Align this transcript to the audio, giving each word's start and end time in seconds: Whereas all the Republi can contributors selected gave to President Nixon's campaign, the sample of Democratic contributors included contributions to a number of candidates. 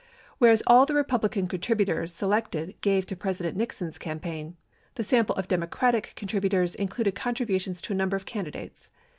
Whereas 0.39 0.63
all 0.65 0.87
the 0.87 0.95
Republi 0.95 1.29
can 1.29 1.47
contributors 1.47 2.11
selected 2.11 2.73
gave 2.81 3.05
to 3.05 3.15
President 3.15 3.55
Nixon's 3.55 3.99
campaign, 3.99 4.57
the 4.95 5.03
sample 5.03 5.35
of 5.35 5.47
Democratic 5.47 6.13
contributors 6.15 6.73
included 6.73 7.13
contributions 7.13 7.83
to 7.83 7.93
a 7.93 7.95
number 7.95 8.17
of 8.17 8.25
candidates. 8.25 8.89